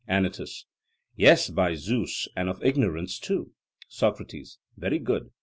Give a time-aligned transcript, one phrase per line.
[0.07, 0.65] ANYTUS:
[1.15, 3.51] Yes, by Zeus, and of ignorance too.
[3.87, 5.29] SOCRATES: Very good.